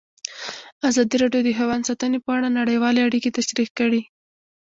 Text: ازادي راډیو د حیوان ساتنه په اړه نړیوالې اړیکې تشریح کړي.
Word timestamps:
ازادي 0.89 1.15
راډیو 1.23 1.41
د 1.45 1.49
حیوان 1.59 1.81
ساتنه 1.89 2.17
په 2.25 2.29
اړه 2.37 2.49
نړیوالې 2.59 3.01
اړیکې 3.07 3.35
تشریح 3.37 3.69
کړي. 3.79 4.01